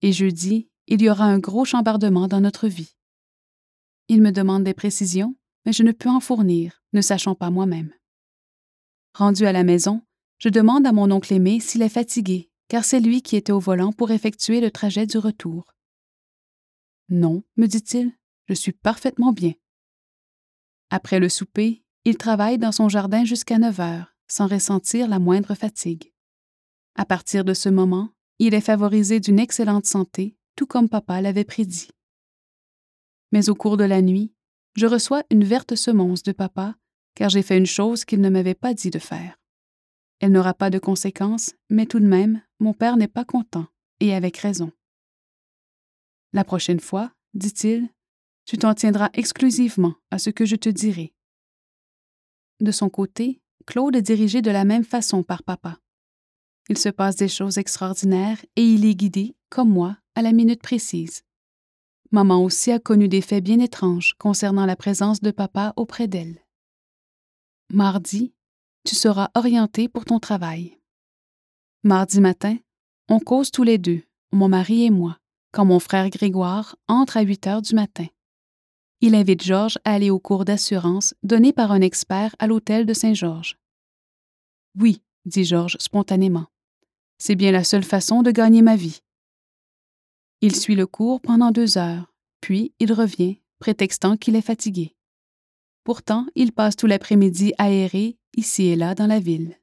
Et 0.00 0.12
jeudi, 0.12 0.68
il 0.86 1.02
y 1.02 1.10
aura 1.10 1.24
un 1.24 1.38
gros 1.38 1.64
chambardement 1.64 2.28
dans 2.28 2.40
notre 2.40 2.68
vie. 2.68 2.94
Il 4.08 4.22
me 4.22 4.32
demande 4.32 4.64
des 4.64 4.74
précisions, 4.74 5.36
mais 5.66 5.72
je 5.72 5.82
ne 5.82 5.92
peux 5.92 6.08
en 6.08 6.20
fournir, 6.20 6.82
ne 6.94 7.02
sachant 7.02 7.34
pas 7.34 7.50
moi-même. 7.50 7.92
Rendu 9.14 9.44
à 9.44 9.52
la 9.52 9.64
maison, 9.64 10.02
je 10.38 10.48
demande 10.48 10.86
à 10.86 10.92
mon 10.92 11.10
oncle 11.10 11.32
aimé 11.32 11.60
s'il 11.60 11.82
est 11.82 11.88
fatigué, 11.88 12.50
car 12.68 12.84
c'est 12.84 13.00
lui 13.00 13.22
qui 13.22 13.36
était 13.36 13.52
au 13.52 13.58
volant 13.58 13.92
pour 13.92 14.10
effectuer 14.10 14.60
le 14.60 14.70
trajet 14.70 15.06
du 15.06 15.18
retour. 15.18 15.74
Non, 17.08 17.42
me 17.56 17.66
dit-il, 17.66 18.12
je 18.48 18.54
suis 18.54 18.72
parfaitement 18.72 19.32
bien. 19.32 19.54
Après 20.90 21.18
le 21.20 21.28
souper, 21.28 21.82
il 22.04 22.16
travaille 22.16 22.58
dans 22.58 22.72
son 22.72 22.88
jardin 22.88 23.24
jusqu'à 23.24 23.58
9 23.58 23.80
heures, 23.80 24.14
sans 24.28 24.46
ressentir 24.46 25.08
la 25.08 25.18
moindre 25.18 25.54
fatigue. 25.54 26.12
À 26.94 27.04
partir 27.04 27.44
de 27.44 27.54
ce 27.54 27.68
moment, 27.68 28.10
il 28.38 28.54
est 28.54 28.60
favorisé 28.60 29.20
d'une 29.20 29.38
excellente 29.38 29.86
santé, 29.86 30.36
tout 30.56 30.66
comme 30.66 30.88
papa 30.88 31.20
l'avait 31.20 31.44
prédit. 31.44 31.90
Mais 33.32 33.48
au 33.48 33.54
cours 33.54 33.76
de 33.76 33.84
la 33.84 34.02
nuit, 34.02 34.32
je 34.76 34.86
reçois 34.86 35.24
une 35.30 35.44
verte 35.44 35.74
semonce 35.74 36.22
de 36.22 36.32
papa, 36.32 36.76
car 37.14 37.28
j'ai 37.28 37.42
fait 37.42 37.58
une 37.58 37.66
chose 37.66 38.04
qu'il 38.04 38.20
ne 38.20 38.30
m'avait 38.30 38.54
pas 38.54 38.74
dit 38.74 38.90
de 38.90 38.98
faire. 38.98 39.38
Elle 40.20 40.32
n'aura 40.32 40.54
pas 40.54 40.70
de 40.70 40.78
conséquences, 40.78 41.54
mais 41.70 41.86
tout 41.86 42.00
de 42.00 42.06
même, 42.06 42.42
mon 42.58 42.74
père 42.74 42.96
n'est 42.96 43.08
pas 43.08 43.24
content, 43.24 43.66
et 44.00 44.14
avec 44.14 44.36
raison. 44.38 44.72
La 46.32 46.44
prochaine 46.44 46.80
fois, 46.80 47.12
dit-il, 47.34 47.88
tu 48.44 48.58
t'en 48.58 48.74
tiendras 48.74 49.10
exclusivement 49.12 49.94
à 50.10 50.18
ce 50.18 50.30
que 50.30 50.44
je 50.44 50.56
te 50.56 50.68
dirai. 50.68 51.12
De 52.60 52.72
son 52.72 52.88
côté, 52.88 53.40
Claude 53.66 53.94
est 53.96 54.02
dirigé 54.02 54.42
de 54.42 54.50
la 54.50 54.64
même 54.64 54.84
façon 54.84 55.22
par 55.22 55.42
papa. 55.42 55.78
Il 56.68 56.78
se 56.78 56.88
passe 56.88 57.16
des 57.16 57.28
choses 57.28 57.58
extraordinaires 57.58 58.44
et 58.56 58.62
il 58.62 58.84
est 58.84 58.94
guidé, 58.94 59.36
comme 59.48 59.70
moi, 59.70 59.96
à 60.14 60.22
la 60.22 60.32
minute 60.32 60.62
précise. 60.62 61.22
Maman 62.10 62.42
aussi 62.42 62.72
a 62.72 62.78
connu 62.78 63.08
des 63.08 63.20
faits 63.20 63.44
bien 63.44 63.60
étranges 63.60 64.14
concernant 64.18 64.66
la 64.66 64.76
présence 64.76 65.20
de 65.20 65.30
papa 65.30 65.74
auprès 65.76 66.08
d'elle. 66.08 66.42
Mardi, 67.70 68.32
tu 68.88 68.94
seras 68.94 69.28
orienté 69.34 69.86
pour 69.86 70.06
ton 70.06 70.18
travail. 70.18 70.78
Mardi 71.84 72.22
matin, 72.22 72.56
on 73.10 73.20
cause 73.20 73.50
tous 73.50 73.62
les 73.62 73.76
deux, 73.76 74.02
mon 74.32 74.48
mari 74.48 74.86
et 74.86 74.90
moi, 74.90 75.18
quand 75.52 75.66
mon 75.66 75.78
frère 75.78 76.08
Grégoire 76.08 76.74
entre 76.88 77.18
à 77.18 77.20
8 77.20 77.46
heures 77.48 77.60
du 77.60 77.74
matin. 77.74 78.06
Il 79.02 79.14
invite 79.14 79.42
Georges 79.42 79.78
à 79.84 79.92
aller 79.92 80.08
au 80.08 80.18
cours 80.18 80.46
d'assurance 80.46 81.14
donné 81.22 81.52
par 81.52 81.70
un 81.70 81.82
expert 81.82 82.34
à 82.38 82.46
l'hôtel 82.46 82.86
de 82.86 82.94
Saint-Georges. 82.94 83.58
Oui, 84.80 85.02
dit 85.26 85.44
Georges 85.44 85.76
spontanément. 85.80 86.46
C'est 87.18 87.36
bien 87.36 87.52
la 87.52 87.64
seule 87.64 87.84
façon 87.84 88.22
de 88.22 88.30
gagner 88.30 88.62
ma 88.62 88.76
vie. 88.76 89.00
Il 90.40 90.56
suit 90.56 90.76
le 90.76 90.86
cours 90.86 91.20
pendant 91.20 91.50
deux 91.50 91.76
heures, 91.76 92.14
puis 92.40 92.72
il 92.78 92.94
revient, 92.94 93.42
prétextant 93.58 94.16
qu'il 94.16 94.34
est 94.34 94.40
fatigué. 94.40 94.94
Pourtant, 95.88 96.26
il 96.34 96.52
passe 96.52 96.76
tout 96.76 96.86
l'après-midi 96.86 97.54
aéré 97.56 98.18
ici 98.36 98.66
et 98.66 98.76
là 98.76 98.94
dans 98.94 99.06
la 99.06 99.20
ville. 99.20 99.58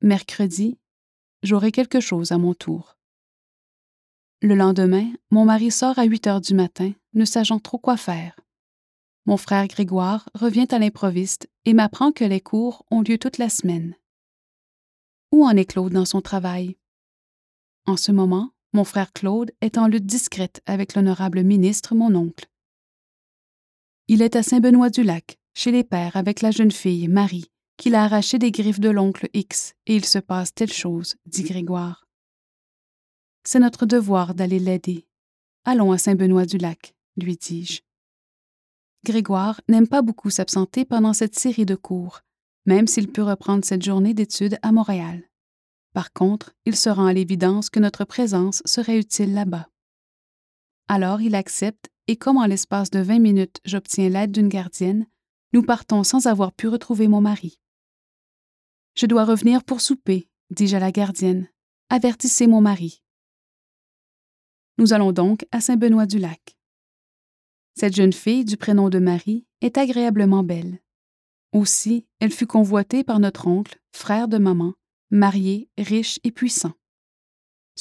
Mercredi, 0.00 0.80
j'aurai 1.44 1.70
quelque 1.70 2.00
chose 2.00 2.32
à 2.32 2.38
mon 2.38 2.52
tour. 2.52 2.96
Le 4.40 4.56
lendemain, 4.56 5.12
mon 5.30 5.44
mari 5.44 5.70
sort 5.70 5.96
à 5.96 6.02
8 6.02 6.26
heures 6.26 6.40
du 6.40 6.54
matin, 6.54 6.90
ne 7.14 7.24
sachant 7.24 7.60
trop 7.60 7.78
quoi 7.78 7.96
faire. 7.96 8.34
Mon 9.26 9.36
frère 9.36 9.68
Grégoire 9.68 10.28
revient 10.34 10.66
à 10.72 10.80
l'improviste 10.80 11.48
et 11.64 11.72
m'apprend 11.72 12.10
que 12.10 12.24
les 12.24 12.40
cours 12.40 12.84
ont 12.90 13.02
lieu 13.02 13.18
toute 13.18 13.38
la 13.38 13.48
semaine. 13.48 13.94
Où 15.30 15.46
en 15.46 15.56
est 15.56 15.66
Claude 15.66 15.92
dans 15.92 16.04
son 16.04 16.20
travail? 16.20 16.76
En 17.86 17.96
ce 17.96 18.10
moment, 18.10 18.50
mon 18.72 18.82
frère 18.82 19.12
Claude 19.12 19.52
est 19.60 19.78
en 19.78 19.86
lutte 19.86 20.06
discrète 20.06 20.62
avec 20.66 20.96
l'honorable 20.96 21.44
ministre, 21.44 21.94
mon 21.94 22.12
oncle. 22.16 22.48
Il 24.14 24.20
est 24.20 24.36
à 24.36 24.42
Saint-Benoît-du-Lac, 24.42 25.38
chez 25.54 25.70
les 25.70 25.84
pères, 25.84 26.16
avec 26.16 26.42
la 26.42 26.50
jeune 26.50 26.70
fille, 26.70 27.08
Marie, 27.08 27.46
qu'il 27.78 27.94
a 27.94 28.04
arraché 28.04 28.38
des 28.38 28.50
griffes 28.50 28.78
de 28.78 28.90
l'oncle 28.90 29.26
X, 29.32 29.72
et 29.86 29.96
il 29.96 30.04
se 30.04 30.18
passe 30.18 30.52
telle 30.52 30.70
chose, 30.70 31.16
dit 31.24 31.44
Grégoire. 31.44 32.06
C'est 33.42 33.58
notre 33.58 33.86
devoir 33.86 34.34
d'aller 34.34 34.58
l'aider. 34.58 35.06
Allons 35.64 35.92
à 35.92 35.96
Saint-Benoît-du-Lac, 35.96 36.94
lui 37.16 37.36
dis-je. 37.36 37.80
Grégoire 39.02 39.62
n'aime 39.66 39.88
pas 39.88 40.02
beaucoup 40.02 40.28
s'absenter 40.28 40.84
pendant 40.84 41.14
cette 41.14 41.38
série 41.38 41.64
de 41.64 41.74
cours, 41.74 42.20
même 42.66 42.88
s'il 42.88 43.10
peut 43.10 43.22
reprendre 43.22 43.64
cette 43.64 43.82
journée 43.82 44.12
d'études 44.12 44.58
à 44.60 44.72
Montréal. 44.72 45.22
Par 45.94 46.12
contre, 46.12 46.52
il 46.66 46.76
se 46.76 46.90
rend 46.90 47.06
à 47.06 47.14
l'évidence 47.14 47.70
que 47.70 47.80
notre 47.80 48.04
présence 48.04 48.60
serait 48.66 48.98
utile 48.98 49.32
là-bas. 49.32 49.71
Alors 50.88 51.20
il 51.20 51.34
accepte, 51.34 51.90
et 52.08 52.16
comme 52.16 52.36
en 52.36 52.46
l'espace 52.46 52.90
de 52.90 53.00
vingt 53.00 53.20
minutes 53.20 53.60
j'obtiens 53.64 54.08
l'aide 54.08 54.32
d'une 54.32 54.48
gardienne, 54.48 55.06
nous 55.52 55.62
partons 55.62 56.02
sans 56.04 56.26
avoir 56.26 56.52
pu 56.52 56.68
retrouver 56.68 57.08
mon 57.08 57.20
mari. 57.20 57.58
Je 58.94 59.06
dois 59.06 59.24
revenir 59.24 59.64
pour 59.64 59.80
souper, 59.80 60.28
dis-je 60.50 60.76
à 60.76 60.80
la 60.80 60.92
gardienne. 60.92 61.48
Avertissez 61.88 62.46
mon 62.46 62.60
mari. 62.60 63.02
Nous 64.78 64.92
allons 64.92 65.12
donc 65.12 65.46
à 65.50 65.60
Saint-Benoît-du-Lac. 65.60 66.56
Cette 67.74 67.94
jeune 67.94 68.12
fille, 68.12 68.44
du 68.44 68.56
prénom 68.56 68.90
de 68.90 68.98
Marie, 68.98 69.46
est 69.60 69.78
agréablement 69.78 70.42
belle. 70.42 70.80
Aussi, 71.52 72.06
elle 72.20 72.32
fut 72.32 72.46
convoitée 72.46 73.04
par 73.04 73.18
notre 73.18 73.46
oncle, 73.46 73.78
frère 73.92 74.28
de 74.28 74.38
maman, 74.38 74.74
marié, 75.10 75.68
riche 75.78 76.18
et 76.24 76.30
puissant. 76.30 76.72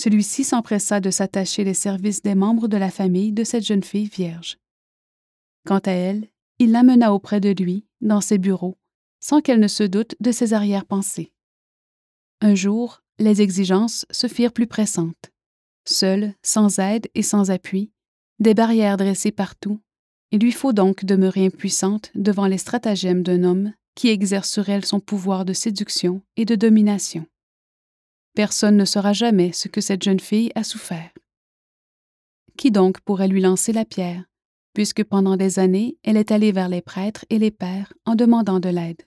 Celui-ci 0.02 0.44
s'empressa 0.44 1.00
de 1.00 1.12
s'attacher 1.12 1.64
les 1.64 1.76
services 1.76 2.24
des 2.24 2.34
membres 2.34 2.68
de 2.68 2.76
la 2.76 2.90
famille 2.90 3.34
de 3.34 3.44
cette 3.44 3.64
jeune 3.64 3.84
fille 3.84 4.08
vierge. 4.08 4.58
Quant 5.68 5.78
à 5.78 5.92
elle, 5.92 6.28
il 6.58 6.72
l'amena 6.72 7.14
auprès 7.14 7.40
de 7.40 7.52
lui, 7.52 7.86
dans 8.02 8.20
ses 8.20 8.40
bureaux, 8.40 8.80
sans 9.20 9.42
qu'elle 9.42 9.60
ne 9.60 9.68
se 9.68 9.84
doute 9.84 10.16
de 10.20 10.32
ses 10.32 10.54
arrière-pensées. 10.54 11.32
Un 12.42 12.56
jour, 12.56 13.04
les 13.20 13.44
exigences 13.44 14.08
se 14.10 14.26
firent 14.26 14.54
plus 14.54 14.66
pressantes. 14.66 15.30
Seul, 15.88 16.34
sans 16.42 16.80
aide 16.80 17.08
et 17.14 17.22
sans 17.22 17.52
appui, 17.52 17.92
des 18.40 18.56
barrières 18.56 18.98
dressées 18.98 19.32
partout, 19.32 19.80
il 20.32 20.40
lui 20.40 20.52
faut 20.52 20.74
donc 20.74 21.06
demeurer 21.06 21.46
impuissante 21.46 22.10
devant 22.16 22.48
les 22.48 22.58
stratagèmes 22.58 23.22
d'un 23.22 23.44
homme 23.44 23.72
qui 23.94 24.08
exerce 24.08 24.50
sur 24.50 24.68
elle 24.68 24.84
son 24.84 25.00
pouvoir 25.00 25.46
de 25.46 25.54
séduction 25.54 26.24
et 26.38 26.46
de 26.46 26.56
domination. 26.56 27.28
Personne 28.34 28.78
ne 28.78 28.86
saura 28.86 29.14
jamais 29.14 29.52
ce 29.52 29.68
que 29.68 29.82
cette 29.82 30.04
jeune 30.04 30.20
fille 30.20 30.52
a 30.56 30.64
souffert. 30.64 31.12
Qui 32.58 32.72
donc 32.72 33.02
pourrait 33.02 33.28
lui 33.28 33.42
lancer 33.42 33.74
la 33.74 33.86
pierre, 33.86 34.26
puisque 34.74 35.04
pendant 35.04 35.36
des 35.36 35.60
années 35.60 35.98
elle 36.04 36.18
est 36.18 36.32
allée 36.32 36.52
vers 36.52 36.70
les 36.70 36.82
prêtres 36.82 37.26
et 37.30 37.40
les 37.40 37.52
pères 37.52 37.94
en 38.06 38.16
demandant 38.16 38.60
de 38.60 38.70
l'aide? 38.70 39.02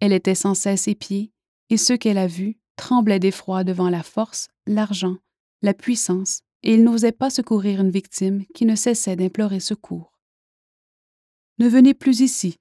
Elle 0.00 0.12
était 0.12 0.34
sans 0.34 0.54
cesse 0.54 0.88
épiée, 0.88 1.32
et 1.68 1.76
ceux 1.76 1.96
qu'elle 1.96 2.18
a 2.18 2.26
vus 2.26 2.58
tremblaient 2.76 3.20
d'effroi 3.20 3.64
devant 3.64 3.90
la 3.90 4.02
force, 4.02 4.48
l'argent, 4.66 5.18
la 5.60 5.74
puissance, 5.74 6.40
et 6.62 6.74
ils 6.74 6.84
n'osaient 6.84 7.12
pas 7.12 7.28
secourir 7.28 7.80
une 7.80 7.90
victime 7.90 8.46
qui 8.54 8.64
ne 8.64 8.74
cessait 8.74 9.16
d'implorer 9.16 9.60
secours. 9.60 10.12
Ne 11.58 11.68
venez 11.68 11.92
plus 11.92 12.20
ici, 12.20 12.56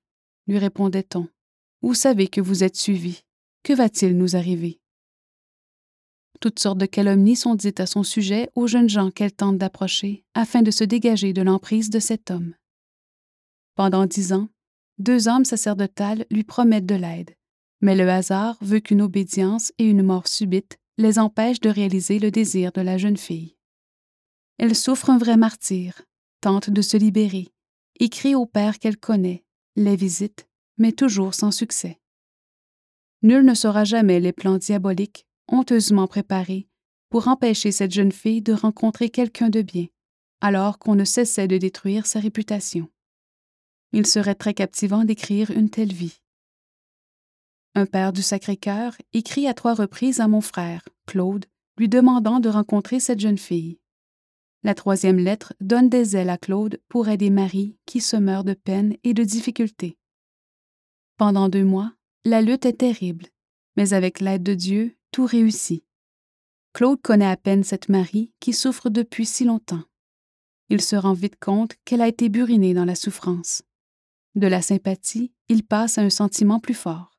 lui 0.48 0.57
répondait-on. 0.57 1.29
Vous 1.81 1.93
savez 1.93 2.27
que 2.27 2.41
vous 2.41 2.65
êtes 2.65 2.75
suivi. 2.75 3.21
Que 3.63 3.71
va-t-il 3.71 4.17
nous 4.17 4.36
arriver? 4.36 4.81
Toutes 6.39 6.60
sortes 6.60 6.77
de 6.77 6.86
calomnies 6.86 7.36
sont 7.36 7.55
dites 7.55 7.81
à 7.81 7.86
son 7.86 8.03
sujet 8.03 8.50
aux 8.55 8.67
jeunes 8.67 8.89
gens 8.89 9.12
qu'elle 9.12 9.34
tente 9.34 9.58
d'approcher 9.58 10.24
afin 10.34 10.62
de 10.62 10.72
se 10.72 10.86
dégager 10.86 11.34
de 11.34 11.41
l'emprise 11.41 11.89
de 11.89 12.00
cet 12.00 12.31
homme. 12.31 12.53
Pendant 13.75 14.05
dix 14.05 14.31
ans, 14.31 14.48
deux 15.00 15.27
hommes 15.27 15.46
sacerdotales 15.46 16.25
lui 16.31 16.43
promettent 16.43 16.86
de 16.86 16.96
l'aide, 16.96 17.36
mais 17.81 17.96
le 17.96 18.10
hasard 18.10 18.58
veut 18.62 18.79
qu'une 18.79 19.01
obédience 19.01 19.74
et 19.77 19.86
une 19.86 20.03
mort 20.03 20.27
subite 20.27 20.77
les 20.98 21.19
empêchent 21.19 21.62
de 21.62 21.69
réaliser 21.69 22.19
le 22.19 22.31
désir 22.31 22.72
de 22.72 22.81
la 22.81 22.98
jeune 22.98 23.17
fille. 23.17 23.55
Elle 24.58 24.75
souffre 24.75 25.10
un 25.10 25.17
vrai 25.17 25.38
martyr, 25.38 26.01
tente 26.41 26.69
de 26.69 26.81
se 26.81 26.98
libérer, 26.98 27.50
écrit 28.00 28.36
au 28.36 28.46
père 28.46 28.79
qu'elle 28.79 28.98
connaît, 28.98 29.43
les 29.75 29.96
visite, 29.96 30.48
mais 30.77 30.91
toujours 30.91 31.34
sans 31.34 31.51
succès. 31.51 32.00
Nul 33.24 33.43
ne 33.43 33.53
saura 33.53 33.84
jamais 33.84 34.19
les 34.22 34.34
plans 34.34 34.58
diaboliques 34.58 35.25
honteusement 35.51 36.08
préparés 36.08 36.68
pour 37.10 37.27
empêcher 37.27 37.72
cette 37.72 37.91
jeune 37.91 38.12
fille 38.12 38.41
de 38.41 38.53
rencontrer 38.53 39.10
quelqu'un 39.10 39.50
de 39.50 39.62
bien, 39.62 39.88
alors 40.41 40.79
qu'on 40.79 40.96
ne 40.96 41.06
cessait 41.06 41.48
de 41.48 41.58
détruire 41.58 42.06
sa 42.06 42.20
réputation. 42.20 42.89
Il 43.91 44.06
serait 44.06 44.36
très 44.36 44.53
captivant 44.53 45.03
d'écrire 45.03 45.51
une 45.51 45.70
telle 45.70 45.94
vie. 45.94 46.22
Un 47.75 47.86
père 47.86 48.13
du 48.13 48.22
Sacré-Cœur 48.22 48.96
écrit 49.13 49.48
à 49.48 49.53
trois 49.53 49.74
reprises 49.74 50.20
à 50.20 50.27
mon 50.27 50.41
frère, 50.41 50.88
Claude, 51.06 51.46
lui 51.77 51.89
demandant 51.89 52.39
de 52.39 52.50
rencontrer 52.50 53.00
cette 53.00 53.20
jeune 53.20 53.38
fille. 53.38 53.79
La 54.63 54.75
troisième 54.75 55.18
lettre 55.18 55.53
donne 55.62 55.89
des 55.89 56.18
ailes 56.18 56.29
à 56.29 56.38
Claude 56.38 56.82
pour 56.89 57.08
aider 57.08 57.29
Marie 57.29 57.77
qui 57.86 58.01
se 58.01 58.18
meurt 58.18 58.46
de 58.46 58.53
peine 58.53 58.98
et 59.03 59.13
de 59.13 59.24
difficultés. 59.24 59.98
Pendant 61.18 61.48
deux 61.48 61.63
mois, 61.63 61.94
la 62.25 62.41
lutte 62.41 62.65
est 62.65 62.79
terrible, 62.79 63.27
mais 63.77 63.94
avec 63.94 64.20
l'aide 64.20 64.44
de 64.44 64.53
Dieu, 64.53 64.98
tout 65.12 65.25
réussit. 65.25 65.84
Claude 66.74 67.01
connaît 67.01 67.25
à 67.25 67.38
peine 67.38 67.63
cette 67.63 67.89
Marie 67.89 68.32
qui 68.39 68.54
souffre 68.54 68.89
depuis 68.89 69.25
si 69.25 69.44
longtemps. 69.44 69.84
Il 70.70 70.82
se 70.82 70.96
rend 70.96 71.13
vite 71.13 71.39
compte 71.39 71.74
qu'elle 71.84 72.01
a 72.01 72.08
été 72.08 72.30
burinée 72.30 72.74
dans 72.74 72.86
la 72.86 72.96
souffrance. 72.96 73.63
De 74.36 74.48
la 74.48 74.62
sympathie, 74.62 75.34
il 75.50 75.63
passe 75.63 75.98
à 75.98 76.01
un 76.01 76.12
sentiment 76.12 76.60
plus 76.60 76.75
fort. 76.75 77.12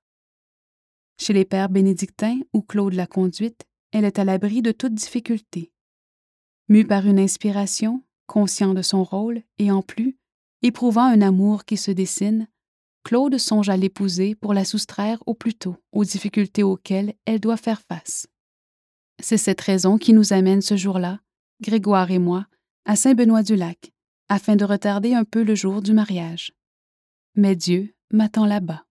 Chez 1.19 1.33
les 1.33 1.45
pères 1.45 1.69
bénédictins 1.69 2.39
où 2.53 2.63
Claude 2.63 2.95
l'a 2.95 3.07
conduite, 3.07 3.65
elle 3.93 4.05
est 4.05 4.19
à 4.19 4.25
l'abri 4.25 4.63
de 4.63 4.73
toute 4.73 4.95
difficulté. 4.95 5.73
Mue 6.69 6.87
par 6.87 7.07
une 7.07 7.19
inspiration, 7.19 8.05
conscient 8.27 8.73
de 8.73 8.83
son 8.83 9.03
rôle 9.03 9.43
et 9.59 9.73
en 9.73 9.83
plus, 9.83 10.17
éprouvant 10.63 11.05
un 11.05 11.21
amour 11.21 11.65
qui 11.65 11.77
se 11.77 11.91
dessine, 11.91 12.47
Claude 13.03 13.39
songe 13.39 13.69
à 13.69 13.77
l'épouser 13.77 14.35
pour 14.35 14.55
la 14.55 14.65
soustraire 14.65 15.23
au 15.27 15.35
plus 15.35 15.55
tôt 15.55 15.77
aux 15.93 16.05
difficultés 16.05 16.63
auxquelles 16.63 17.15
elle 17.25 17.41
doit 17.41 17.57
faire 17.57 17.81
face. 17.81 18.27
C'est 19.21 19.39
cette 19.39 19.61
raison 19.61 19.99
qui 19.99 20.13
nous 20.13 20.33
amène 20.33 20.63
ce 20.63 20.77
jour-là, 20.77 21.21
Grégoire 21.63 22.11
et 22.11 22.19
moi, 22.19 22.47
à 22.87 22.97
Saint-Benoît-du-Lac, 22.97 23.93
afin 24.29 24.57
de 24.57 24.65
retarder 24.65 25.15
un 25.15 25.25
peu 25.25 25.43
le 25.43 25.55
jour 25.55 25.83
du 25.83 25.93
mariage. 25.93 26.53
Mais 27.35 27.55
Dieu 27.55 27.95
m'attend 28.13 28.47
là-bas. 28.47 28.85